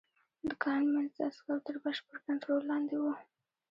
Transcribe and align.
د 0.47 0.49
کان 0.63 0.81
منځ 0.93 1.09
د 1.17 1.19
عسکرو 1.29 1.63
تر 1.67 1.75
بشپړ 1.83 2.15
کنترول 2.27 2.61
لاندې 2.71 2.95
و 2.97 3.03